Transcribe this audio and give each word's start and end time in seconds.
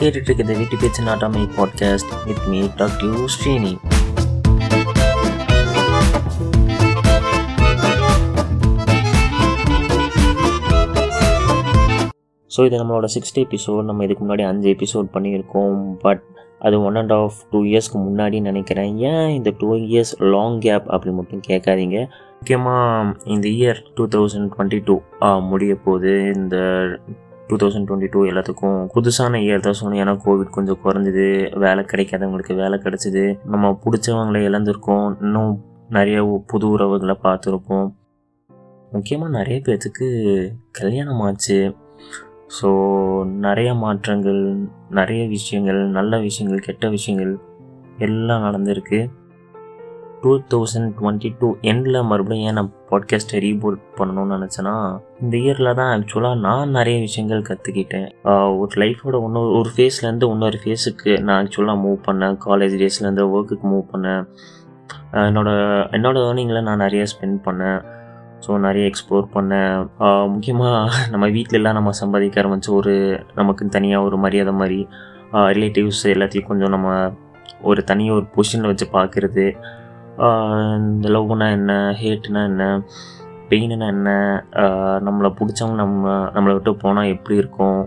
நீங்கள் 0.00 0.14
கேட்டுட்டு 0.14 0.28
இருக்கிறது 0.28 0.58
வீட்டு 0.58 0.76
பேச்சு 0.80 1.00
நாட்டாமை 1.06 1.42
podcast 1.56 2.10
with 2.26 2.44
me 2.50 2.60
டாக்டிவ் 2.80 3.16
Srini. 3.34 3.72
So 12.54 12.64
இது 12.66 12.76
நம்மளோட 12.80 13.08
சிக்ஸ்த் 13.14 13.40
எபிசோட் 13.44 13.88
நம்ம 13.88 14.04
இதுக்கு 14.04 14.22
முன்னாடி 14.24 14.44
அஞ்சு 14.50 14.68
எபிசோட் 14.76 15.08
பண்ணியிருக்கோம். 15.16 15.76
பட் 16.04 16.22
அது 16.66 16.76
ஒன் 16.86 16.98
அண்ட் 17.00 17.14
ஆஃப் 17.18 17.38
டூ 17.50 17.58
இயர்ஸ்க்கு 17.70 17.98
முன்னாடி 18.06 18.38
நினைக்கிறேன். 18.48 18.92
ஏன் 19.10 19.28
இந்த 19.38 19.50
டூ 19.58 19.68
இயர்ஸ் 19.74 20.14
லாங் 20.34 20.58
கேப் 20.66 20.88
அப்படி 20.96 21.14
மட்டும் 21.18 21.46
கேட்காதீங்க. 21.48 21.98
முக்கியமாக 22.38 23.14
இந்த 23.34 23.46
year 23.58 23.80
two 23.94 24.04
thousand 24.16 24.50
twenty 24.54 24.80
two 24.90 24.96
முடிய 25.52 25.74
போது 25.86 26.12
இந்த 26.34 26.56
டூ 27.48 27.56
தௌசண்ட் 27.56 27.88
டுவெண்ட்டி 27.88 28.08
டூ 28.10 28.20
எல்லாத்துக்கும் 28.30 28.78
புதுசான 28.94 29.38
இயர் 29.44 29.66
தான் 29.66 29.78
சொன்னோம் 29.80 30.00
ஏன்னா 30.02 30.14
கோவிட் 30.24 30.56
கொஞ்சம் 30.56 30.80
குறைஞ்சிது. 30.84 31.26
வேலை 31.58 31.84
கிடைக்காதவங்களுக்கு 31.84 32.54
வேலை 32.54 32.78
கிடச்சிது. 32.84 33.24
நம்ம 33.44 33.70
பிடிச்சவங்களை 33.84 34.40
இழந்திருக்கோம். 34.48 35.08
இன்னும் 35.20 35.52
நிறைய 35.88 36.42
புது 36.46 36.68
உறவுகளை 36.68 37.16
பார்த்துருப்போம். 37.22 37.88
முக்கியமாக 38.92 39.36
நிறைய 39.38 39.58
பேர்த்துக்கு 39.66 40.06
கல்யாணம் 40.70 41.20
ஆச்சு. 41.20 41.58
ஸோ 42.58 42.68
நிறைய 43.46 43.74
மாற்றங்கள் 43.74 44.42
நிறைய 44.90 45.22
விஷயங்கள் 45.28 45.80
நல்ல 45.98 46.18
விஷயங்கள் 46.18 46.66
கெட்ட 46.66 46.88
விஷயங்கள் 46.88 47.32
எல்லாம் 47.98 48.44
நடந்திருக்கு. 48.48 49.00
டூ 50.22 50.32
தௌசண்ட் 50.52 50.88
டுவெண்ட்டி 50.98 51.28
டூ 51.40 51.48
எண்டில் 51.70 51.98
மறுபடியும் 52.02 52.46
ஏன் 52.48 52.56
நான் 52.58 52.70
பாட்காஸ்ட்டை 52.90 53.38
ரீபோட் 53.46 53.76
பண்ணணும்னு 53.98 54.36
நினச்சேன்னா 54.36 54.74
இந்த 55.22 55.34
இயரில் 55.44 55.76
தான் 55.80 55.90
ஆக்சுவலாக 55.94 56.40
நான் 56.46 56.74
நிறைய 56.78 56.96
விஷயங்கள் 57.06 57.42
கற்றுக்கிட்டேன் 57.48 58.08
ஒரு 58.60 58.72
லைஃபோட 58.82 59.18
இன்னொரு 59.26 59.50
ஒரு 59.58 59.70
ஃபேஸ்லேருந்து 59.74 60.28
இன்னொரு 60.34 60.58
ஃபேஸுக்கு 60.62 61.12
நான் 61.26 61.38
ஆக்சுவலாக 61.40 61.82
மூவ் 61.84 62.00
பண்ணேன். 62.08 62.36
காலேஜ் 62.46 62.74
டேஸ்லேருந்து 62.82 63.26
ஒர்க்குக்கு 63.34 63.68
மூவ் 63.74 63.86
பண்ணேன். 63.92 64.24
என்னோட 65.28 65.50
என்னோடய 65.96 66.26
ஏர்னிங்கில் 66.28 66.66
நான் 66.68 66.84
நிறைய 66.84 67.04
ஸ்பெண்ட் 67.12 67.40
பண்ணேன். 67.46 67.80
ஸோ 68.44 68.58
நிறைய 68.66 68.82
எக்ஸ்ப்ளோர் 68.90 69.26
பண்ணேன். 69.36 69.72
முக்கியமாக 70.34 71.06
நம்ம 71.12 71.26
வீட்டிலலாம் 71.36 71.78
நம்ம 71.78 71.92
சம்பாதிக்க 72.02 72.42
ஆரம்பிச்சு 72.42 72.70
ஒரு 72.80 72.94
நமக்கு 73.40 73.72
தனியாக 73.76 74.06
ஒரு 74.08 74.18
மரியாதை 74.24 74.54
மாதிரி 74.60 74.80
ரிலேட்டிவ்ஸ் 75.56 76.04
எல்லாத்தையும் 76.14 76.48
கொஞ்சம் 76.50 76.74
நம்ம 76.76 76.90
ஒரு 77.70 77.80
தனியாக 77.90 78.18
ஒரு 78.18 78.26
பொசிஷனில் 78.34 78.70
வச்சு 78.70 78.86
பார்க்குறது 78.92 79.44
இந்த 80.86 81.08
லவ்னா 81.14 81.46
என்ன 81.56 81.72
ஹேட்னா 82.00 82.40
என்ன 82.50 82.64
பெயின்னா 83.50 83.86
என்ன 83.96 84.10
நம்மளை 85.06 85.28
பிடிச்சவங்க 85.38 85.76
நம்ம 85.82 86.14
நம்மளை 86.34 86.54
விட்டு 86.56 86.72
போனால் 86.84 87.10
எப்படி 87.14 87.36
இருக்கும்? 87.42 87.82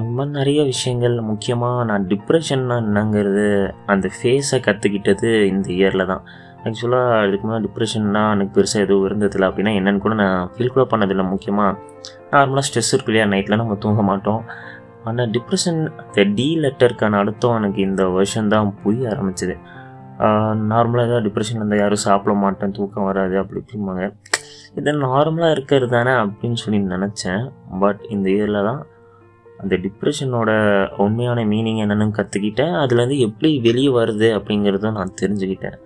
இந்த 0.00 0.12
மாதிரி 0.16 0.32
நிறைய 0.38 0.60
விஷயங்கள். 0.70 1.14
முக்கியமாக 1.30 1.84
நான் 1.90 2.06
டிப்ரெஷன்னா 2.12 2.76
என்னங்கிறது 2.82 3.46
அந்த 3.94 4.08
ஃபேஸை 4.16 4.58
கற்றுக்கிட்டது 4.66 5.30
இந்த 5.52 5.68
இயரில் 5.78 6.10
தான். 6.12 6.24
ஆக்சுவலாக 6.64 7.26
இதுக்கு 7.28 7.46
முன்னாடி 7.46 7.66
டிப்ரெஷன்னா 7.68 8.22
எனக்கு 8.34 8.52
பெருசாக 8.58 8.84
எதுவும் 8.86 9.06
இருந்ததில்லை. 9.08 9.46
அப்படின்னா 9.50 9.72
என்னென்னு 9.78 10.02
கூட 10.04 10.16
நான் 10.22 10.50
ஃபீல் 10.54 10.74
கூட 10.74 10.84
பண்ணதில்லை. 10.92 11.24
முக்கியமாக 11.32 11.78
நார்மலாக 12.32 12.66
ஸ்ட்ரெஸ் 12.68 12.92
இருக்கு 12.94 13.12
இல்லையா? 13.12 13.26
நைட்டில் 13.32 13.60
நம்ம 13.62 13.76
தூங்க 13.84 14.02
மாட்டோம். 14.10 14.42
ஆனால் 15.04 15.30
டிப்ரெஷன் 15.36 15.80
த 16.16 16.24
டி 16.38 16.48
லெட்டருக்கான 16.64 17.18
அர்த்தம் 17.22 17.56
எனக்கு 17.60 17.80
இந்த 17.88 18.02
வருஷம் 18.16 18.50
தான் 18.54 18.74
புரிய 18.82 19.08
ஆரம்பிச்சிது. 19.14 19.56
நார்மலாக 20.72 21.08
ஏதாவது 21.08 21.26
டிப்ரெஷன் 21.26 21.58
இருந்தால் 21.60 21.82
யாரும் 21.82 22.06
சாப்பிட 22.06 22.32
மாட்டேன் 22.44 22.74
தூக்கம் 22.78 23.08
வராது 23.08 23.36
அப்படி 23.42 23.60
இப்படிம்பாங்க. 23.62 24.06
இது 24.78 24.92
நார்மலாக 25.06 25.54
இருக்கிறது 25.56 25.92
தானே 25.96 26.12
அப்படின்னு 26.24 26.58
சொல்லி 26.64 26.80
நினச்சேன். 26.94 27.44
பட் 27.82 28.02
இந்த 28.14 28.26
இயரில் 28.36 28.66
தான் 28.68 28.82
அந்த 29.62 29.74
டிப்ரெஷனோட 29.86 30.50
உண்மையான 31.04 31.40
மீனிங் 31.52 31.80
என்னென்னு 31.84 32.16
கற்றுக்கிட்டேன் 32.18 32.74
அதுலேருந்து 32.82 33.18
எப்படி 33.26 33.50
வெளியே 33.66 33.90
வருது 33.98 34.28
அப்படிங்கிறத 34.38 34.92
நான் 34.98 35.18
தெரிஞ்சுக்கிட்டேன். 35.22 35.76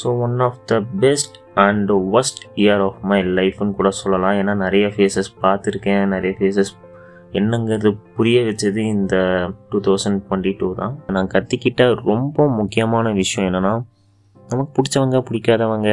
So 0.00 0.06
one 0.26 0.36
of 0.46 0.60
the 0.70 0.74
best 1.04 1.36
and 1.66 1.90
worst 2.18 2.42
year 2.64 2.82
of 2.86 3.00
my 3.12 3.18
லைஃப்னு 3.38 3.74
கூட 3.78 3.90
சொல்லலாம். 4.02 4.36
ஏன்னா 4.42 4.54
நிறைய 4.66 4.86
ஃபேஸஸ் 4.96 5.30
பார்த்துருக்கேன். 5.44 6.04
நிறைய 6.14 6.34
ஃபேஸஸ் 6.38 6.72
என்னங்கிறது 7.32 7.90
புரிய 8.16 8.38
வச்சது 8.40 8.76
இந்த 8.76 9.16
டூ 9.70 9.80
தௌசண்ட் 9.80 10.20
டுவெண்ட்டி 10.28 10.52
டூ 10.58 10.74
தான். 10.74 10.94
நான் 11.06 11.30
கற்றுக்கிட்ட 11.34 11.82
ரொம்ப 12.04 12.48
முக்கியமான 12.48 13.12
விஷயம் 13.12 13.48
என்னென்னா 13.50 13.74
நமக்கு 14.50 14.72
பிடிச்சவங்க 14.76 15.18
பிடிக்காதவங்க 15.28 15.90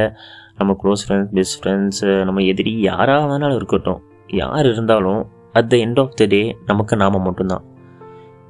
நம்ம 0.58 0.76
க்ளோஸ் 0.84 1.04
ஃப்ரெண்ட்ஸ் 1.08 1.34
பெஸ்ட் 1.34 1.58
ஃப்ரெண்ட்ஸு 1.64 2.24
நம்ம 2.24 2.42
எதிரி 2.42 2.74
யாராக 2.82 3.26
வேணாலும் 3.32 3.56
இருக்கட்டும். 3.56 4.02
யார் 4.28 4.66
இருந்தாலும் 4.66 5.22
at 5.54 5.70
the 5.70 5.78
end 5.78 6.00
of 6.00 6.16
the 6.16 6.26
day 6.26 6.58
நமக்கு 6.66 6.96
நாம் 6.96 7.22
மட்டும்தான். 7.22 7.66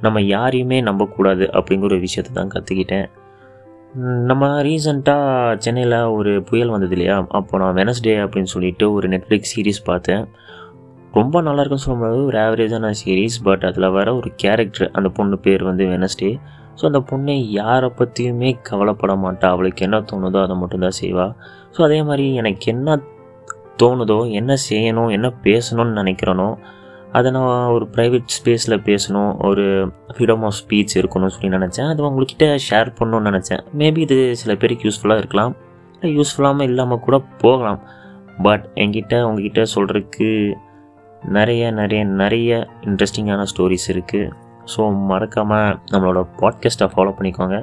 நம்ம 0.02 0.22
யாரையுமே 0.22 0.82
நம்பக்கூடாது 0.82 1.46
அப்படிங்கிற 1.54 1.90
ஒரு 1.92 2.00
விஷயத்தை 2.00 2.32
தான் 2.34 2.54
கற்றுக்கிட்டேன் 2.56 3.08
நம்ம 4.30 4.50
ரீசண்டாக 4.62 5.58
சென்னையில் 5.58 6.00
ஒரு 6.18 6.44
புயல் 6.44 6.70
வந்தது 6.70 6.92
இல்லையா? 6.92 7.26
அப்போ 7.30 7.58
நான் 7.58 7.76
வெனஸ்டே 7.76 8.14
அப்படின்னு 8.24 8.54
சொல்லிட்டு 8.56 8.94
ஒரு 8.94 9.08
நெட்ஃப்ளிக்ஸ் 9.10 9.54
சீரீஸ் 9.56 9.80
பார்த்தேன். 9.84 10.24
ரொம்ப 11.14 11.42
நல்லா 11.42 11.62
இருக்குன்னு 11.62 11.86
சொல்ல 11.86 11.98
முடியாது. 12.00 12.22
ஒரு 12.30 12.38
ஆவரேஜான 12.46 12.92
சீரீஸ் 13.02 13.38
பட் 13.48 13.64
அதில் 13.70 13.94
வர 13.98 14.08
ஒரு 14.16 14.30
கேரக்டர் 14.44 14.90
அந்த 14.98 15.10
பொண்ணு 15.18 15.38
பேர் 15.46 15.64
வந்து 15.70 15.86
வெனஸ்டே 15.94 16.32
ஸோ 16.80 16.84
அந்த 16.90 17.00
பொண்ணை 17.10 17.36
யாரை 17.60 17.90
பற்றியுமே 18.00 18.50
கவலைப்பட 18.70 19.14
மாட்டா. 19.26 19.48
அவளுக்கு 19.56 19.86
என்ன 19.88 20.00
தோணுதோ 20.12 20.40
அதை 20.46 20.56
மட்டும்தான் 20.56 20.98
செய்வாள் 21.02 21.32
ஸோ 21.76 21.80
அதே 21.88 22.00
மாதிரி 22.10 22.26
எனக்கு 22.42 22.66
என்ன 22.74 22.98
தோணுதோ 23.82 24.20
என்ன 24.40 24.52
செய்யணும் 24.70 25.12
என்ன 25.16 25.28
பேசணும்னு 25.46 25.96
நினைக்கிறேனோ 26.02 26.50
அதை 27.18 27.30
நான் 27.36 27.72
ஒரு 27.76 27.86
ப்ரைவேட் 27.96 28.34
ஸ்பேஸில் 28.38 28.76
பேசணும் 28.88 29.32
ஒரு 29.50 29.66
ஃப்ரீடம் 30.14 30.44
ஆஃப் 30.48 30.58
ஸ்பீச் 30.62 30.96
இருக்கணும்னு 31.02 31.34
சொல்லி 31.36 31.50
நினச்சேன். 31.58 31.90
அது 31.92 32.02
உங்கள்கிட்ட 32.08 32.48
ஷேர் 32.68 32.90
பண்ணணும்னு 32.98 33.30
நினச்சேன். 33.30 33.62
மேபி 33.82 34.02
இது 34.08 34.18
சில 34.42 34.56
பேருக்கு 34.56 34.88
யூஸ்ஃபுல்லாக 34.88 35.22
இருக்கலாம். 35.24 35.54
இல்லை 35.94 36.10
யூஸ்ஃபுல்லாமல் 36.18 36.68
இல்லாமல் 36.72 37.04
கூட 37.06 37.18
போகலாம். 37.44 37.80
பட் 38.48 38.66
என்கிட்ட 38.84 39.22
உங்ககிட்ட 39.28 39.62
சொல்கிறதுக்கு 39.76 40.28
நிறைய 41.28 41.72
நிறைய 41.72 42.04
நிறைய 42.22 42.52
இன்ட்ரெஸ்டிங்கான 42.82 43.46
ஸ்டோரிஸ் 43.52 43.88
இருக்குது 43.94 44.32
ஸோ 44.74 44.82
மறக்காமல் 45.10 45.78
நம்மளோட 45.92 46.20
பாட்காஸ்ட்டை 46.40 46.88
ஃபாலோ 46.94 47.12
பண்ணிக்கோங்க. 47.18 47.58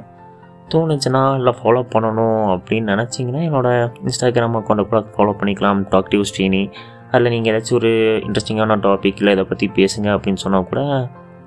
தோணுச்சுன்னா 0.73 1.21
இல்லை 1.35 1.53
ஃபாலோ 1.59 1.81
பண்ணணும் 1.93 2.39
அப்படின்னு 2.53 2.91
நினச்சிங்கன்னா 2.93 3.41
என்னோடய 3.47 3.89
இன்ஸ்டாகிராம் 4.03 4.57
அக்கௌண்ட்டை 4.59 4.85
கூட 4.89 4.99
ஃபாலோ 5.15 5.33
பண்ணிக்கலாம். 5.39 5.81
டாக்டிவ் 5.91 6.23
ஸ்ரீனி 6.31 6.63
அதில் 7.11 7.29
நீங்கள் 7.29 7.51
ஏதாச்சும் 7.51 7.73
ஒரு 7.73 7.91
இன்ட்ரெஸ்டிங்கான 8.27 8.77
டாபிக் 8.87 9.19
இல்லை 9.19 9.33
இதை 9.33 9.45
பற்றி 9.45 9.67
பேசுங்க 9.75 10.07
அப்படின்னு 10.15 10.43
சொன்னால் 10.45 10.69
கூட 10.69 10.81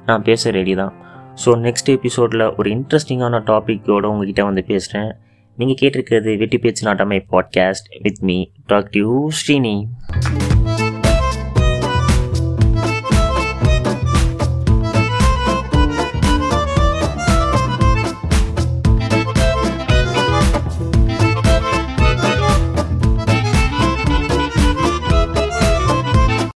நான் 0.06 0.22
பேச 0.22 0.50
ரெடி 0.50 0.74
தான். 0.74 0.92
ஸோ 1.44 1.50
நெக்ஸ்ட் 1.66 1.90
எபிசோடில் 1.96 2.44
ஒரு 2.56 2.70
இன்ட்ரெஸ்டிங்கான 2.70 3.40
டாப்பிக்கோடு 3.50 4.12
உங்ககிட்ட 4.12 4.44
வந்து 4.44 4.64
பேசுகிறேன் 4.64 5.10
நீங்கள் 5.58 5.78
கேட்டிருக்கிறது 5.80 6.38
Vetti 6.38 6.58
Pechu 6.58 6.82
Naattamai 6.88 7.20
podcast 7.32 7.88
with 8.02 8.22
me 8.22 8.38
டாக்டிவ் 8.68 9.12
Srini 9.40 9.76